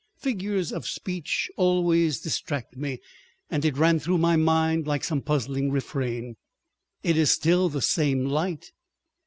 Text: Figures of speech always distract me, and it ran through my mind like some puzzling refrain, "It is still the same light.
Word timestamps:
Figures 0.17 0.73
of 0.73 0.87
speech 0.87 1.47
always 1.57 2.21
distract 2.21 2.75
me, 2.75 2.99
and 3.51 3.63
it 3.63 3.77
ran 3.77 3.99
through 3.99 4.17
my 4.17 4.35
mind 4.35 4.87
like 4.87 5.03
some 5.03 5.21
puzzling 5.21 5.69
refrain, 5.69 6.37
"It 7.03 7.17
is 7.19 7.29
still 7.29 7.69
the 7.69 7.83
same 7.83 8.25
light. 8.25 8.71